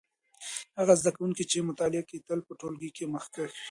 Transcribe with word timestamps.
هغه 0.79 0.93
زده 0.99 1.11
کوونکی 1.17 1.43
چې 1.51 1.67
مطالعه 1.69 2.03
کوي 2.09 2.19
تل 2.27 2.39
په 2.47 2.53
ټولګي 2.59 2.89
کې 2.95 3.05
مخکښ 3.13 3.51
وي. 3.53 3.59